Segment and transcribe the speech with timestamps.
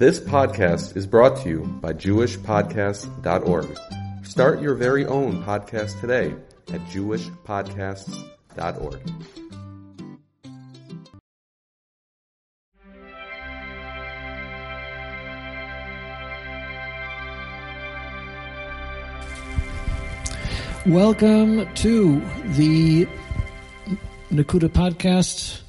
[0.00, 3.78] This podcast is brought to you by JewishPodcasts.org.
[4.24, 6.34] Start your very own podcast today
[6.72, 9.00] at JewishPodcasts.org.
[20.86, 22.20] Welcome to
[22.54, 23.06] the
[24.32, 25.60] Nakuda podcast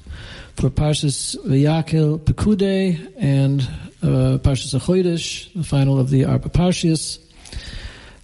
[0.56, 3.68] for Parshas Vayakhel Pekudei and
[4.02, 7.18] uh, Parshas Hachodesh, the final of the Arba Parshios.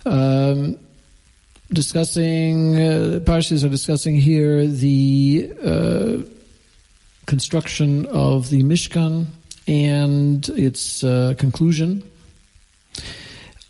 [0.05, 0.79] Um,
[1.73, 6.17] discussing, uh, Parshas are discussing here the uh,
[7.27, 9.27] construction of the Mishkan
[9.67, 12.03] and its uh, conclusion.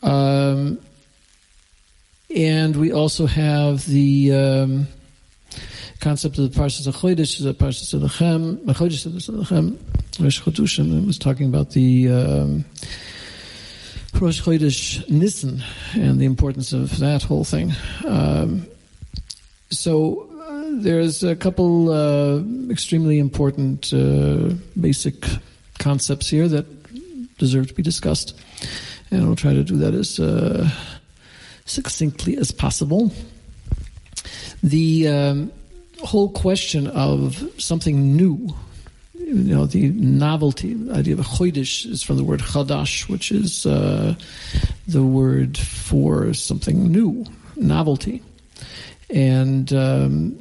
[0.03, 0.79] Um,
[2.35, 4.87] and we also have the um,
[6.01, 9.77] concept of the Parshas Hachodesh, the Parshas Lechem, Hachodesh Lechem,
[10.21, 12.65] Rosh Chodashim, was talking about the um,
[14.21, 15.63] Rosh Chodesh Nissen
[15.95, 17.73] and the importance of that whole thing.
[18.07, 18.67] Um,
[19.71, 25.25] so uh, there's a couple uh, extremely important uh, basic
[25.79, 26.67] concepts here that
[27.39, 28.39] deserve to be discussed,
[29.11, 30.69] and I'll try to do that as uh,
[31.65, 33.13] succinctly as possible.
[34.63, 35.53] The um,
[36.03, 38.55] whole question of something new,
[39.15, 43.31] you know, the novelty, the idea of a chodesh is from the word chadash, which
[43.31, 44.15] is uh,
[44.87, 47.27] the word for something new,
[47.57, 48.23] novelty.
[49.11, 50.39] And um,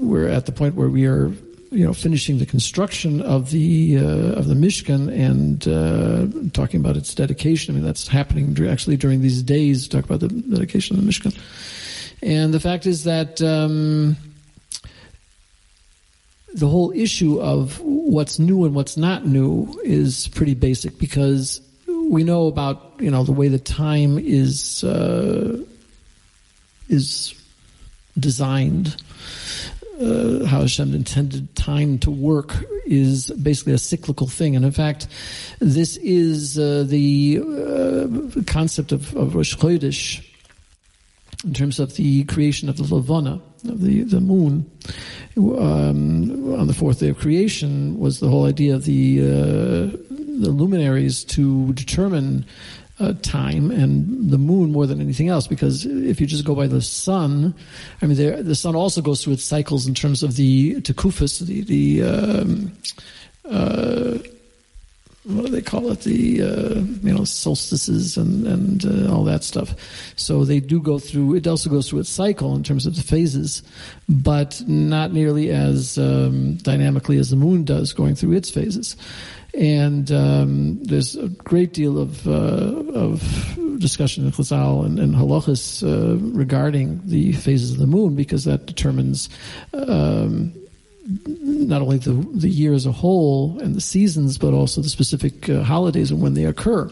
[0.00, 1.32] we're at the point where we are,
[1.70, 6.96] you know, finishing the construction of the uh, of the Mishkan and uh, talking about
[6.96, 7.74] its dedication.
[7.74, 9.86] I mean, that's happening actually during these days.
[9.88, 11.38] Talk about the dedication of the Mishkan.
[12.22, 13.42] And the fact is that.
[13.42, 14.16] Um,
[16.54, 21.60] the whole issue of what's new and what's not new is pretty basic because
[22.08, 25.62] we know about you know the way the time is uh,
[26.88, 27.34] is
[28.18, 28.96] designed.
[30.00, 32.52] Uh, how Hashem intended time to work
[32.84, 35.06] is basically a cyclical thing, and in fact,
[35.60, 40.24] this is uh, the uh, concept of, of Rosh Chodesh
[41.44, 44.70] in terms of the creation of the Lavana, of the, the moon,
[45.36, 50.50] um, on the fourth day of creation was the whole idea of the, uh, the
[50.50, 52.44] luminaries to determine
[53.00, 55.46] uh, time and the moon more than anything else.
[55.46, 57.54] Because if you just go by the sun,
[58.00, 61.62] I mean, the sun also goes through its cycles in terms of the tekufas, the
[61.62, 62.72] the um,
[63.48, 64.18] uh,
[65.24, 66.00] what do they call it?
[66.00, 69.74] The uh, you know solstices and and uh, all that stuff.
[70.16, 71.34] So they do go through.
[71.34, 73.62] It also goes through its cycle in terms of the phases,
[74.08, 78.96] but not nearly as um, dynamically as the moon does, going through its phases.
[79.54, 85.82] And um, there's a great deal of uh, of discussion in Chazal and, and halachas
[85.82, 89.30] uh, regarding the phases of the moon because that determines.
[89.72, 90.52] Um,
[91.06, 95.48] not only the the year as a whole and the seasons, but also the specific
[95.48, 96.90] uh, holidays and when they occur.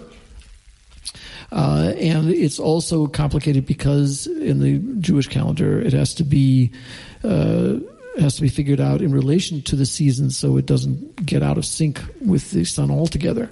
[1.50, 6.72] Uh, and it's also complicated because in the Jewish calendar, it has to be
[7.24, 7.74] uh,
[8.18, 11.58] has to be figured out in relation to the seasons, so it doesn't get out
[11.58, 13.50] of sync with the sun altogether,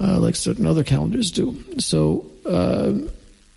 [0.00, 1.62] uh, like certain other calendars do.
[1.78, 2.92] So uh,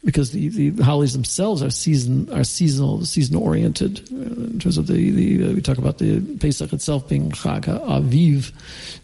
[0.08, 4.00] because the, the holidays themselves are season are seasonal, season oriented.
[4.10, 7.66] Uh, in terms of the, the uh, we talk about the Pesach itself being Chag
[7.66, 8.54] Aviv,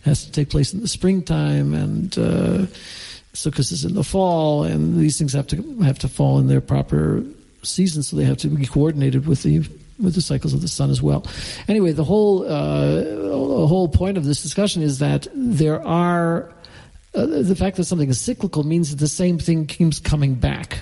[0.05, 2.65] has to take place in the springtime, and uh,
[3.33, 6.61] Sukkot is in the fall, and these things have to have to fall in their
[6.61, 7.21] proper
[7.63, 9.59] season, so they have to be coordinated with the
[10.01, 11.27] with the cycles of the sun as well.
[11.67, 13.03] Anyway, the whole uh,
[13.67, 16.49] whole point of this discussion is that there are.
[17.15, 20.79] Uh, the fact that something is cyclical means that the same thing keeps coming back.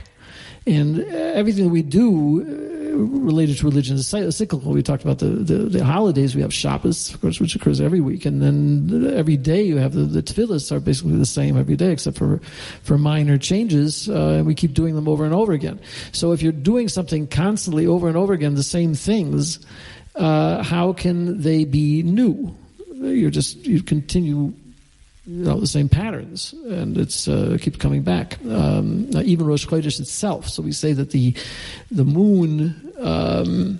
[0.68, 4.72] And everything that we do uh, related to religion is cyclical.
[4.72, 6.36] We talked about the, the, the, holidays.
[6.36, 8.26] We have Shabbos, of course, which occurs every week.
[8.26, 11.92] And then every day you have the, the tefillahs are basically the same every day,
[11.92, 12.40] except for,
[12.84, 14.08] for minor changes.
[14.08, 15.80] Uh, and we keep doing them over and over again.
[16.12, 19.66] So if you're doing something constantly over and over again, the same things,
[20.14, 22.56] uh, how can they be new?
[22.94, 24.54] You're just, you continue
[25.26, 28.38] you know the same patterns, and it's uh, keeps coming back.
[28.46, 30.48] Um, even Rosh Chodesh itself.
[30.50, 31.36] So we say that the
[31.92, 32.94] the moon.
[33.00, 33.80] Um,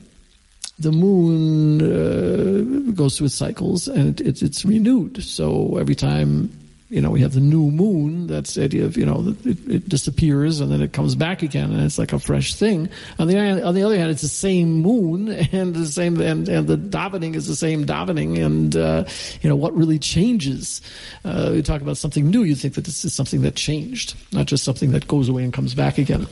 [0.80, 5.24] the moon uh, goes through its cycles and it, it, it's renewed.
[5.24, 6.50] So every time
[6.92, 8.28] you know, we have the new moon.
[8.28, 11.72] That's the idea of, you know, it, it, disappears and then it comes back again
[11.72, 12.90] and it's like a fresh thing.
[13.18, 16.68] On the, on the other hand, it's the same moon and the same, and, and
[16.68, 18.44] the davening is the same davening.
[18.44, 19.06] And, uh,
[19.42, 20.82] you know, what really changes?
[21.24, 22.44] Uh, we talk about something new.
[22.44, 25.54] You think that this is something that changed, not just something that goes away and
[25.54, 26.28] comes back again.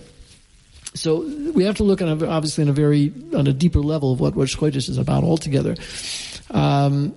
[0.93, 1.21] So
[1.53, 4.35] we have to look at obviously on a very on a deeper level of what
[4.35, 5.75] Rosh Chodesh is about altogether.
[6.49, 7.15] Um,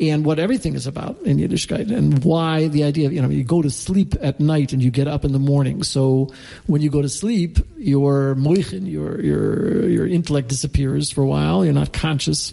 [0.00, 3.42] and what everything is about in Yiddishkeit and why the idea of, you know, you
[3.42, 5.82] go to sleep at night and you get up in the morning.
[5.82, 6.32] So
[6.66, 11.64] when you go to sleep, your moichin, your, your, your intellect disappears for a while.
[11.64, 12.52] You're not conscious.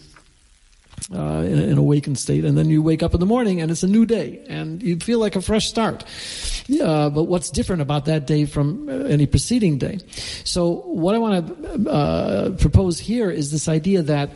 [1.13, 3.83] Uh, in an awakened state, and then you wake up in the morning and it's
[3.83, 6.03] a new day, and you feel like a fresh start.
[6.81, 9.99] Uh, but what's different about that day from uh, any preceding day?
[10.45, 14.31] So, what I want to uh, propose here is this idea that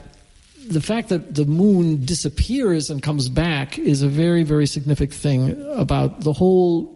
[0.69, 5.66] the fact that the moon disappears and comes back is a very, very significant thing
[5.74, 6.95] about the whole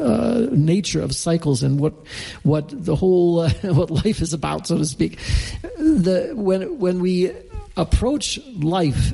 [0.00, 1.92] uh, nature of cycles and what
[2.44, 5.18] what the whole uh, what life is about, so to speak.
[5.76, 7.32] The when when we
[7.76, 9.12] approach life,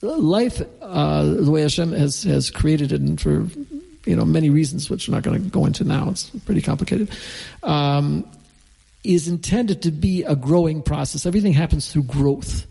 [0.00, 3.46] life uh, the way Hashem has has created it, and for
[4.06, 6.08] you know many reasons, which we're not going to go into now.
[6.08, 7.10] It's pretty complicated.
[7.62, 8.26] Um,
[9.04, 11.26] is intended to be a growing process.
[11.26, 12.66] Everything happens through growth.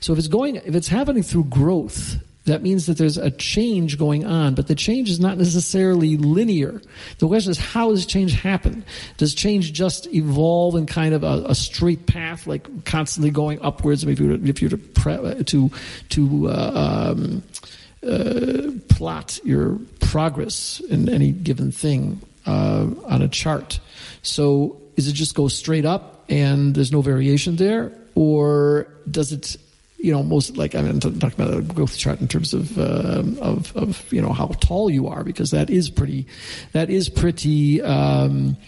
[0.00, 3.98] So if it's going, if it's happening through growth, that means that there's a change
[3.98, 6.82] going on, but the change is not necessarily linear.
[7.18, 8.84] The question is, how does change happen?
[9.16, 14.04] Does change just evolve in kind of a, a straight path, like constantly going upwards?
[14.04, 15.70] If you were, if you were to pre, to,
[16.10, 17.42] to uh, um,
[18.06, 23.80] uh, plot your progress in any given thing uh, on a chart,
[24.20, 29.56] so is it just go straight up and there's no variation there, or does it
[30.04, 33.74] you know, most like I'm talking about a growth chart in terms of uh, of
[33.74, 36.26] of you know how tall you are because that is pretty
[36.72, 38.58] that is pretty um,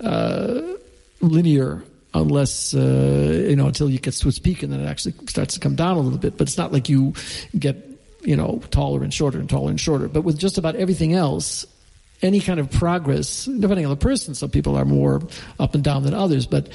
[0.00, 0.60] uh,
[1.20, 1.82] linear
[2.14, 5.54] unless uh, you know until you get to its peak and then it actually starts
[5.54, 6.38] to come down a little bit.
[6.38, 7.14] But it's not like you
[7.58, 7.76] get
[8.22, 10.06] you know taller and shorter and taller and shorter.
[10.06, 11.66] But with just about everything else,
[12.22, 15.22] any kind of progress, depending on the person, some people are more
[15.58, 16.68] up and down than others, but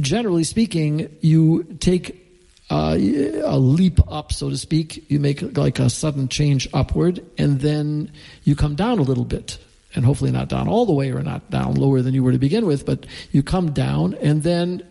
[0.00, 2.27] generally speaking, you take
[2.70, 5.10] uh, a leap up, so to speak.
[5.10, 8.12] You make like a sudden change upward, and then
[8.44, 9.58] you come down a little bit,
[9.94, 12.38] and hopefully not down all the way or not down lower than you were to
[12.38, 14.82] begin with, but you come down, and then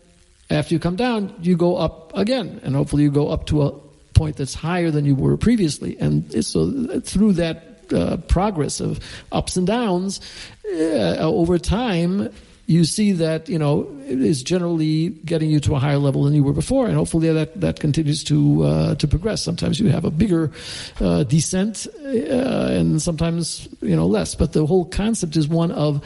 [0.50, 3.72] after you come down, you go up again, and hopefully you go up to a
[4.14, 5.98] point that's higher than you were previously.
[6.00, 9.00] And so through that uh, progress of
[9.32, 10.20] ups and downs
[10.66, 12.34] uh, over time,
[12.68, 16.34] you see that you know it is generally getting you to a higher level than
[16.34, 19.42] you were before, and hopefully that that continues to uh, to progress.
[19.42, 20.52] Sometimes you have a bigger
[21.00, 24.36] uh, descent, uh, and sometimes you know less.
[24.36, 26.04] But the whole concept is one of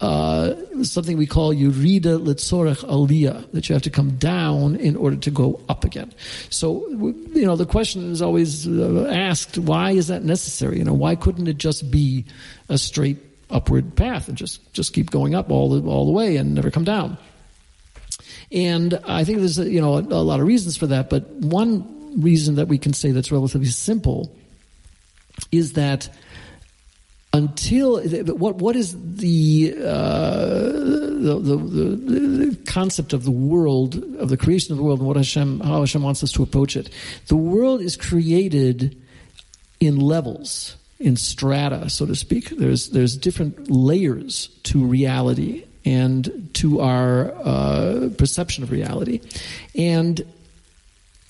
[0.00, 0.54] uh,
[0.84, 5.30] something we call yurida litzorech aliyah, that you have to come down in order to
[5.30, 6.12] go up again.
[6.50, 10.78] So, you know, the question is always uh, asked, why is that necessary?
[10.78, 12.26] You know, why couldn't it just be
[12.68, 16.36] a straight upward path and just just keep going up all the all the way
[16.36, 17.18] and never come down.
[18.50, 22.20] And I think there's you know a, a lot of reasons for that, but one
[22.20, 24.34] reason that we can say that's relatively simple
[25.52, 26.08] is that
[27.32, 28.02] until
[28.36, 34.72] what what is the, uh, the, the, the, concept of the world of the creation
[34.72, 36.88] of the world and what Hashem how Hashem wants us to approach it?
[37.26, 39.00] The world is created
[39.78, 42.50] in levels in strata, so to speak.
[42.50, 49.20] There's there's different layers to reality and to our uh, perception of reality,
[49.74, 50.20] and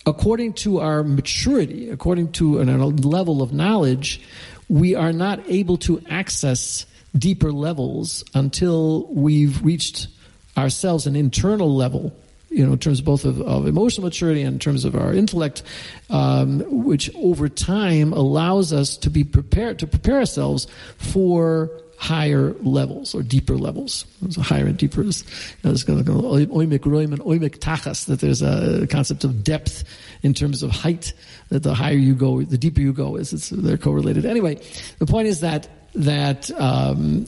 [0.06, 4.20] according to our maturity, according to a level of knowledge,
[4.68, 10.08] we are not able to access deeper levels until we've reached
[10.56, 12.14] ourselves an internal level
[12.50, 15.62] you know, in terms both of, of emotional maturity and in terms of our intellect,
[16.10, 23.12] um, which over time allows us to be prepared to prepare ourselves for higher levels
[23.12, 24.06] or deeper levels.
[24.30, 25.24] So higher and deeper is
[25.62, 28.06] you know, going to go roim and oimik tachas.
[28.06, 29.84] That there's a concept of depth
[30.22, 31.12] in terms of height.
[31.48, 33.16] That the higher you go, the deeper you go.
[33.16, 34.24] Is it's, they're correlated.
[34.24, 34.60] Anyway,
[34.98, 37.26] the point is that that um,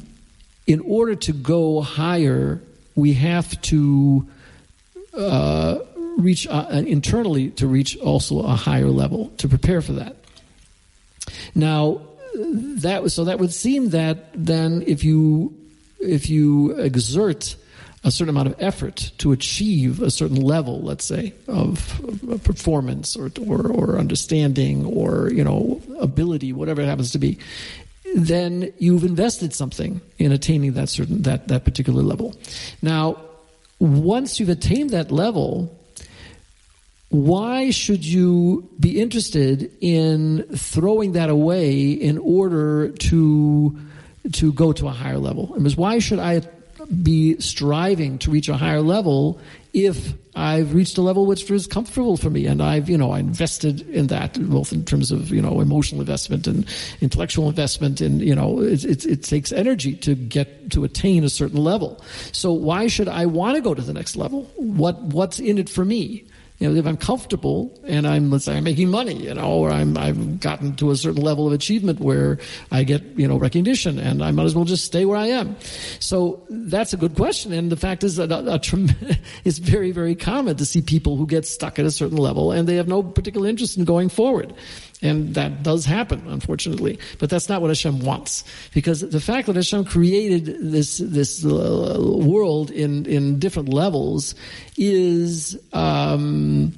[0.66, 2.62] in order to go higher,
[2.94, 4.28] we have to
[5.14, 5.78] uh,
[6.18, 10.16] reach uh, internally to reach also a higher level to prepare for that.
[11.54, 12.02] Now,
[12.34, 15.56] that so that would seem that then if you
[16.00, 17.56] if you exert
[18.02, 22.00] a certain amount of effort to achieve a certain level, let's say, of,
[22.30, 27.38] of performance or, or, or understanding or you know ability, whatever it happens to be,
[28.14, 32.34] then you've invested something in attaining that certain that that particular level.
[32.80, 33.18] Now,
[33.80, 35.76] once you've attained that level,
[37.08, 43.76] why should you be interested in throwing that away in order to
[44.32, 45.46] to go to a higher level?
[45.58, 46.42] Was why should I
[47.02, 49.40] be striving to reach a higher level
[49.72, 53.18] if I've reached a level which is comfortable for me and I've, you know, I
[53.18, 56.66] invested in that both in terms of, you know, emotional investment and
[57.00, 61.28] intellectual investment and, you know, it, it, it takes energy to get to attain a
[61.28, 62.02] certain level.
[62.32, 64.50] So why should I want to go to the next level?
[64.56, 66.24] What, what's in it for me?
[66.60, 69.70] You know, if I'm comfortable and I'm, let's say, I'm making money, you know, or
[69.70, 72.38] I'm, I've gotten to a certain level of achievement where
[72.70, 75.56] I get, you know, recognition and I might as well just stay where I am.
[76.00, 77.54] So that's a good question.
[77.54, 78.60] And the fact is that a, a,
[79.44, 82.68] it's very, very common to see people who get stuck at a certain level and
[82.68, 84.52] they have no particular interest in going forward.
[85.02, 86.98] And that does happen, unfortunately.
[87.18, 88.44] But that's not what Hashem wants.
[88.74, 94.34] Because the fact that Hashem created this, this uh, world in, in different levels
[94.76, 96.74] is, um,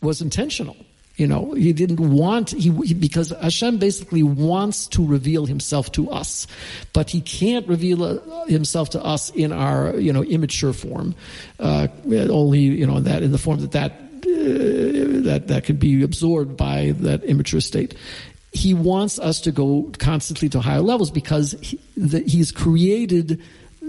[0.00, 0.76] was intentional.
[1.16, 6.10] You know, he didn't want, he, he, because Hashem basically wants to reveal himself to
[6.10, 6.46] us,
[6.92, 11.14] but he can't reveal uh, himself to us in our, you know, immature form,
[11.58, 14.05] uh, only, you know, that in the form that that
[14.46, 17.94] Uh, that that could be absorbed by that immature state.
[18.52, 23.42] He wants us to go constantly to higher levels because he, the, he's created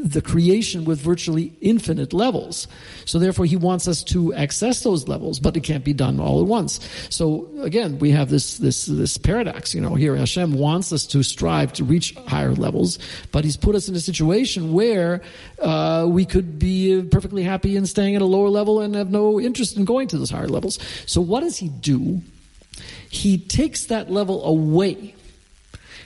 [0.03, 2.67] the creation with virtually infinite levels.
[3.05, 6.39] So therefore he wants us to access those levels, but it can't be done all
[6.39, 6.79] at once.
[7.09, 11.23] So again, we have this, this, this paradox, you know, here Hashem wants us to
[11.23, 12.99] strive to reach higher levels,
[13.31, 15.21] but he's put us in a situation where,
[15.61, 19.39] uh, we could be perfectly happy in staying at a lower level and have no
[19.39, 20.79] interest in going to those higher levels.
[21.05, 22.21] So what does he do?
[23.09, 25.15] He takes that level away.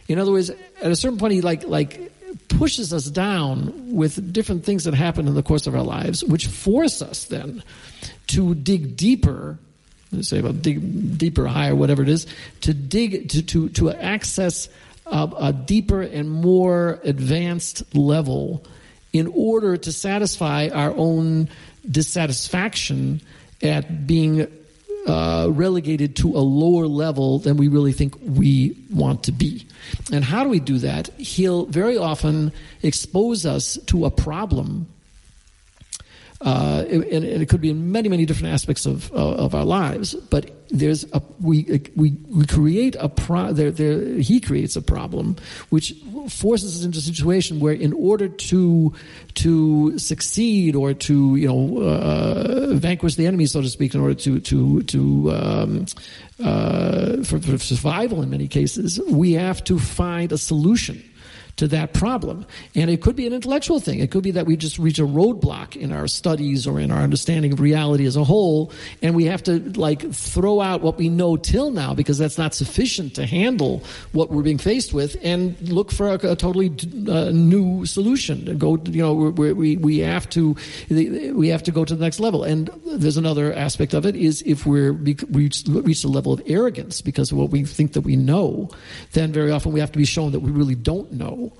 [0.07, 2.11] In other words, at a certain point, he like, like,
[2.47, 6.47] pushes us down with different things that happen in the course of our lives, which
[6.47, 7.63] force us then
[8.27, 9.57] to dig deeper.
[10.21, 12.27] Say about dig deeper, higher, whatever it is,
[12.61, 14.67] to dig to to to access
[15.05, 18.63] a, a deeper and more advanced level
[19.13, 21.49] in order to satisfy our own
[21.89, 23.21] dissatisfaction
[23.61, 24.47] at being
[25.07, 29.65] uh, relegated to a lower level than we really think we want to be.
[30.11, 31.09] And how do we do that?
[31.17, 32.51] He'll very often
[32.83, 34.87] expose us to a problem
[36.43, 39.63] uh, and, and, it could be in many, many different aspects of, uh, of our
[39.63, 40.15] lives.
[40.15, 45.35] But there's a, we, we, we create a pro, there, there, he creates a problem
[45.69, 45.93] which
[46.29, 48.93] forces us into a situation where in order to,
[49.35, 54.15] to succeed or to, you know, uh, vanquish the enemy, so to speak, in order
[54.15, 55.85] to, to, to, um,
[56.43, 61.03] uh, for, for survival in many cases, we have to find a solution
[61.61, 62.45] to that problem.
[62.75, 63.99] And it could be an intellectual thing.
[63.99, 67.01] It could be that we just reach a roadblock in our studies or in our
[67.01, 68.71] understanding of reality as a whole,
[69.03, 72.55] and we have to like throw out what we know till now because that's not
[72.55, 76.73] sufficient to handle what we're being faced with, and look for a, a totally
[77.07, 78.57] uh, new solution.
[78.57, 80.55] Go, you know, we we we have to
[80.89, 82.43] we have to go to the next level.
[82.43, 86.41] And there's another aspect of it is if we're we reach, reach a level of
[86.47, 88.69] arrogance because of what we think that we know,
[89.11, 91.50] then very often we have to be shown that we really don't know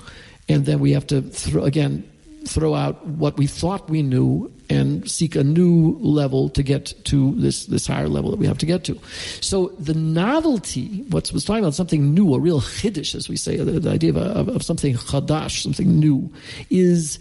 [0.50, 2.08] and then we have to throw, again
[2.46, 7.36] throw out what we thought we knew and seek a new level to get to
[7.36, 9.00] this this higher level that we have to get to.
[9.42, 13.58] So the novelty, what's was talking about something new, a real chiddush, as we say,
[13.58, 16.32] the, the idea of, of, of something chadash, something new,
[16.70, 17.20] is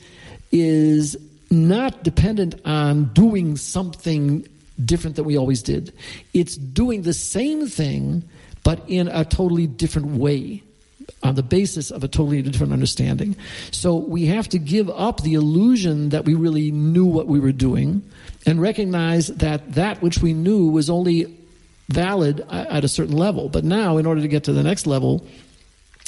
[0.52, 1.16] is
[1.50, 4.46] not dependent on doing something
[4.84, 5.92] different than we always did.
[6.32, 8.24] It's doing the same thing,
[8.62, 10.62] but in a totally different way
[11.22, 13.36] on the basis of a totally different understanding.
[13.70, 17.52] So we have to give up the illusion that we really knew what we were
[17.52, 18.02] doing
[18.46, 21.36] and recognize that that which we knew was only
[21.88, 23.48] valid at a certain level.
[23.48, 25.26] But now, in order to get to the next level,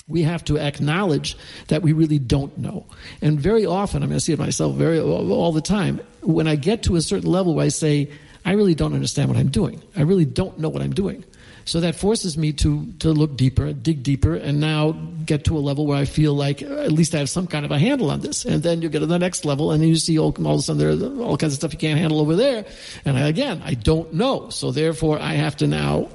[0.09, 1.37] we have to acknowledge
[1.69, 2.87] that we really don't know.
[3.21, 6.01] And very often, I mean, I see it myself very all the time.
[6.23, 8.11] When I get to a certain level where I say,
[8.45, 9.83] I really don't understand what I'm doing.
[9.97, 11.25] I really don't know what I'm doing.
[11.65, 14.93] So that forces me to, to look deeper, dig deeper, and now
[15.25, 17.71] get to a level where I feel like at least I have some kind of
[17.71, 18.45] a handle on this.
[18.45, 20.63] And then you get to the next level, and you see all, all of a
[20.63, 22.65] sudden there are all kinds of stuff you can't handle over there.
[23.05, 24.49] And I, again, I don't know.
[24.51, 26.09] So therefore, I have to now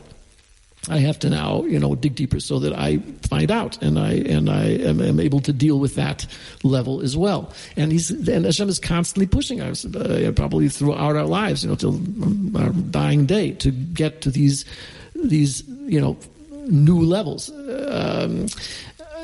[0.89, 3.00] I have to now, you know, dig deeper so that I
[3.30, 6.25] find out and I and I am, am able to deal with that
[6.63, 7.51] level as well.
[7.75, 11.75] And he's and Hashem is constantly pushing us, uh, probably throughout our lives, you know,
[11.75, 12.00] till
[12.58, 14.66] our dying day, to get to these
[15.24, 16.18] these you know
[16.68, 17.50] new levels.
[17.50, 18.48] Um,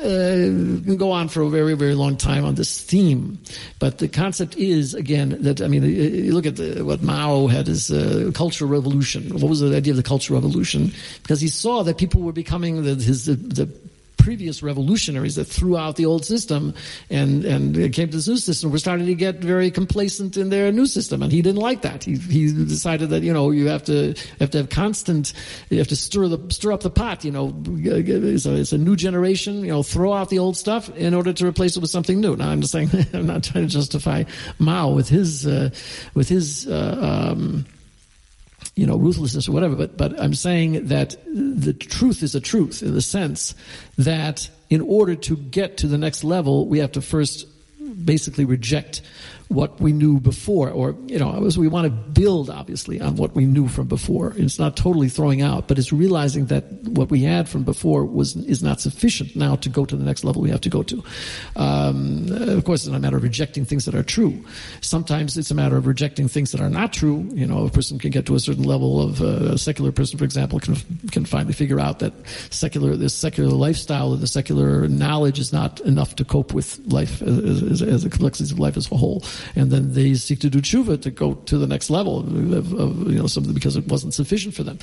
[0.04, 0.50] uh,
[0.84, 3.38] can go on for a very, very long time on this theme.
[3.78, 7.68] But the concept is, again, that, I mean, you look at the, what Mao had
[7.68, 9.30] as uh, cultural revolution.
[9.30, 10.92] What was the idea of the cultural revolution?
[11.22, 13.66] Because he saw that people were becoming the, his, the, the
[14.24, 16.72] previous revolutionaries that threw out the old system
[17.10, 20.72] and, and came to this new system were starting to get very complacent in their
[20.72, 21.22] new system.
[21.22, 22.04] And he didn't like that.
[22.04, 25.34] He, he decided that, you know, you have to, have to have constant,
[25.68, 28.78] you have to stir the, stir up the pot, you know, it's a, it's a
[28.78, 31.90] new generation, you know, throw out the old stuff in order to replace it with
[31.90, 32.34] something new.
[32.34, 34.24] Now I'm just saying, I'm not trying to justify
[34.58, 35.68] Mao with his, uh,
[36.14, 37.66] with his, uh, um,
[38.76, 42.82] you know, ruthlessness or whatever, but, but I'm saying that the truth is a truth
[42.82, 43.54] in the sense
[43.98, 47.46] that in order to get to the next level, we have to first
[48.04, 49.02] basically reject
[49.54, 53.34] what we knew before, or you know, as we want to build obviously on what
[53.34, 54.34] we knew from before.
[54.36, 58.36] It's not totally throwing out, but it's realizing that what we had from before was
[58.36, 61.02] is not sufficient now to go to the next level we have to go to.
[61.56, 64.44] Um, of course, it's not a matter of rejecting things that are true.
[64.80, 67.28] Sometimes it's a matter of rejecting things that are not true.
[67.32, 70.18] You know, a person can get to a certain level of uh, a secular person,
[70.18, 70.76] for example, can
[71.12, 72.12] can finally figure out that
[72.50, 77.22] secular this secular lifestyle or the secular knowledge is not enough to cope with life
[77.22, 79.22] as, as, as a complexity of life as a whole
[79.54, 83.10] and then they seek to do tshuva to go to the next level of, of
[83.10, 84.78] you know something because it wasn't sufficient for them.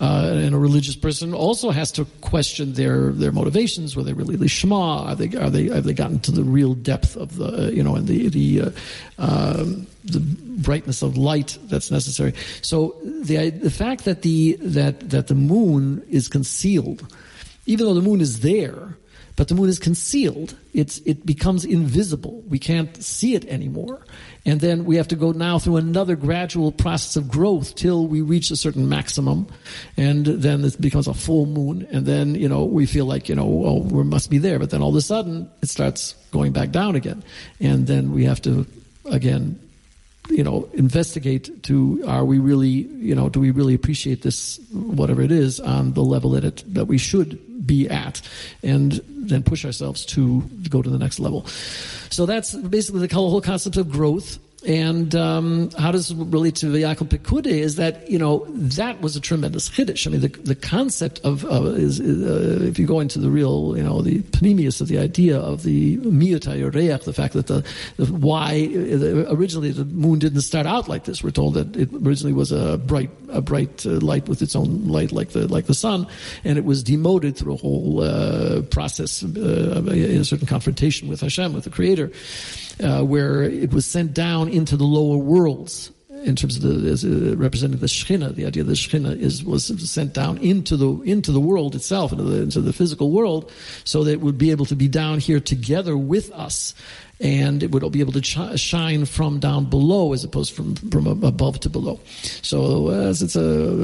[0.00, 3.96] Uh, and a religious person also has to question their their motivations.
[3.96, 5.06] Were they really lishma?
[5.06, 7.96] Are they are they have they gotten to the real depth of the you know
[7.96, 8.70] and the the uh,
[9.18, 12.32] um, the brightness of light that's necessary.
[12.62, 17.06] So the the fact that the that that the moon is concealed,
[17.66, 18.96] even though the moon is there,
[19.36, 20.56] but the moon is concealed.
[20.72, 22.42] It's, it becomes invisible.
[22.48, 24.00] We can't see it anymore.
[24.46, 28.22] And then we have to go now through another gradual process of growth till we
[28.22, 29.46] reach a certain maximum.
[29.98, 31.86] And then it becomes a full moon.
[31.90, 34.58] And then, you know, we feel like, you know, oh, we must be there.
[34.58, 37.22] But then all of a sudden it starts going back down again.
[37.60, 38.66] And then we have to,
[39.04, 39.60] again,
[40.30, 45.22] you know, investigate to are we really, you know, do we really appreciate this, whatever
[45.22, 48.20] it is, on the level that it that we should be at,
[48.62, 51.46] and then push ourselves to go to the next level.
[52.10, 54.38] So that's basically the whole concept of growth.
[54.66, 59.14] And um, how does it relate to Vayakhel Pekudei is that, you know, that was
[59.14, 60.08] a tremendous chiddush.
[60.08, 63.84] I mean, the, the concept of, is, uh, if you go into the real, you
[63.84, 67.64] know, the pnimius of the idea of the miyata yoreach, the fact that the,
[67.96, 71.22] the why, uh, originally the moon didn't start out like this.
[71.22, 74.88] We're told that it originally was a bright, a bright uh, light with its own
[74.88, 76.08] light like the, like the sun,
[76.42, 81.20] and it was demoted through a whole uh, process, uh, in a certain confrontation with
[81.20, 82.10] Hashem, with the Creator
[82.82, 85.90] uh, where it was sent down into the lower worlds
[86.26, 89.44] in terms of the as, uh, representing the Shekhinah, the idea of the Shekhinah is
[89.44, 93.50] was sent down into the into the world itself, into the, into the physical world,
[93.84, 96.74] so that it would be able to be down here together with us,
[97.20, 101.60] and it would be able to shine from down below as opposed from from above
[101.60, 102.00] to below.
[102.42, 103.40] So uh, it's a,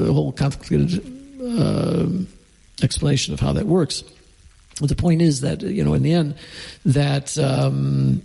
[0.09, 1.01] a whole complicated
[1.41, 2.07] uh,
[2.83, 4.03] explanation of how that works.
[4.79, 6.35] But the point is that you know in the end
[6.85, 7.37] that.
[7.37, 8.23] Um,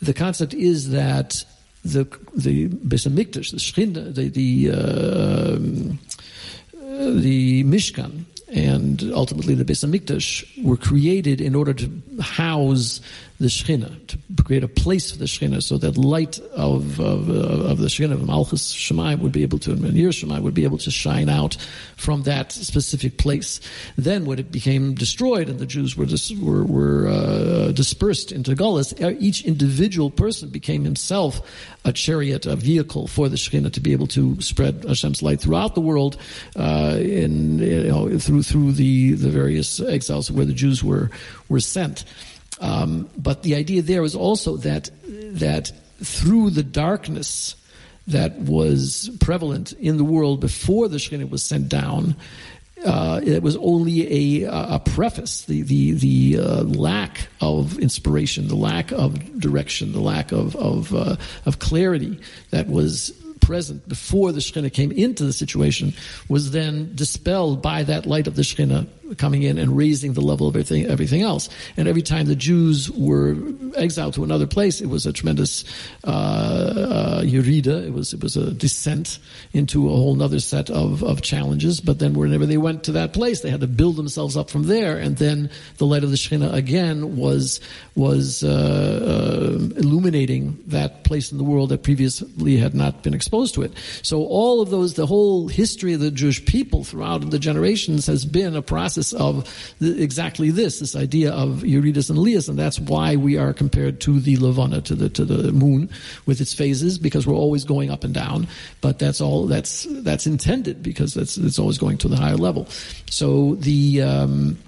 [0.00, 1.44] the concept is that
[1.84, 5.56] the the Beis Hamikdash, the Shechina, the the, uh,
[7.20, 13.00] the Mishkan, and ultimately the Beis Hamikdash were created in order to house
[13.40, 17.78] the Shekhinah, to create a place for the Shekhinah, so that light of, of, of
[17.78, 20.76] the Shekhinah, of Malchus Shemayim, would be able to, and Yer Shemayim would be able
[20.76, 21.56] to shine out
[21.96, 23.60] from that specific place.
[23.96, 28.54] Then, when it became destroyed and the Jews were dis, were, were uh, dispersed into
[28.54, 31.40] Gullus, each individual person became himself
[31.86, 35.74] a chariot, a vehicle for the Shekhinah to be able to spread Hashem's light throughout
[35.74, 36.18] the world,
[36.56, 41.10] uh, in you know through through the the various exiles where the Jews were
[41.48, 42.04] were sent.
[42.60, 45.72] Um, but the idea there was also that that
[46.02, 47.56] through the darkness
[48.06, 52.16] that was prevalent in the world before the Shekhinah was sent down,
[52.84, 55.44] uh, it was only a, a preface.
[55.44, 60.94] The the the uh, lack of inspiration, the lack of direction, the lack of of
[60.94, 62.18] uh, of clarity
[62.50, 63.12] that was
[63.50, 65.92] present before the Shekhinah came into the situation
[66.28, 68.86] was then dispelled by that light of the Shekhinah
[69.18, 71.48] coming in and raising the level of everything, everything else.
[71.76, 73.36] And every time the Jews were
[73.76, 75.64] exiled to another place, it was a tremendous
[76.04, 77.86] uh, uh, yerida.
[77.86, 79.18] It was it was a descent
[79.52, 81.80] into a whole other set of, of challenges.
[81.80, 84.64] But then whenever they went to that place, they had to build themselves up from
[84.64, 84.98] there.
[84.98, 87.60] And then the light of the Shekhinah again was
[87.94, 93.54] was uh, uh, illuminating that place in the world that previously had not been exposed
[93.54, 93.72] to it.
[94.02, 98.24] So all of those, the whole history of the Jewish people throughout the generations has
[98.24, 99.48] been a process of
[99.80, 104.20] exactly this, this idea of yeridos and aliyos, and that's why we are compared to
[104.20, 105.90] the Lavana, to the to the moon,
[106.26, 108.46] with its phases, because we're always going up and down.
[108.80, 112.66] But that's all that's that's intended because that's it's always going to the higher level.
[113.10, 114.58] So the um,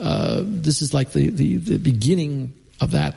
[0.00, 3.14] uh, this is like the, the the beginning of that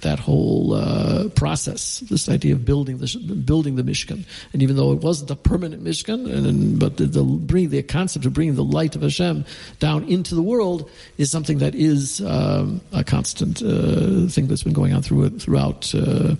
[0.00, 4.92] that whole uh, process, this idea of building the building the Mishkan, and even though
[4.92, 8.64] it wasn't a permanent Mishkan, and, but the, the bring the concept of bringing the
[8.64, 9.44] light of Hashem
[9.78, 14.72] down into the world is something that is um, a constant uh, thing that's been
[14.72, 15.94] going on through throughout.
[15.94, 16.36] Uh,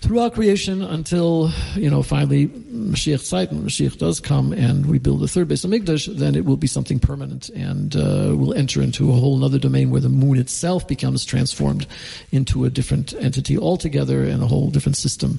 [0.00, 5.20] throughout creation until, you know, finally Mashiach Zeit, when Mashiach does come and we build
[5.20, 9.10] the third Beis Hamikdash, then it will be something permanent and uh, we'll enter into
[9.10, 11.86] a whole other domain where the moon itself becomes transformed
[12.32, 15.38] into a different entity altogether and a whole different system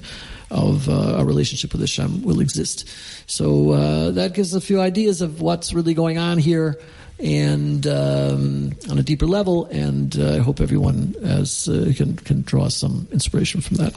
[0.50, 2.88] of uh, a relationship with Hashem will exist.
[3.26, 6.78] So uh, that gives a few ideas of what's really going on here
[7.18, 9.66] and um, on a deeper level.
[9.66, 13.94] And uh, I hope everyone has, uh, can can draw some inspiration from that.